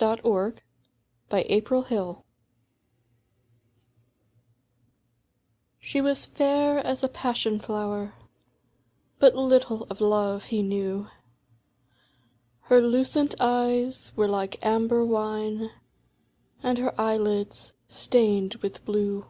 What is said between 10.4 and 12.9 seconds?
he knew.) Her